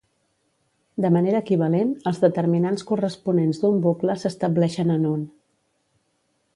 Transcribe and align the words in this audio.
De 1.05 1.11
manera 1.17 1.41
equivalent, 1.45 1.91
els 2.13 2.23
determinants 2.25 2.87
corresponents 2.93 3.63
d'un 3.65 3.79
bucle 3.87 4.19
s'estableixen 4.23 4.99
en 4.99 5.09
un. 5.15 5.25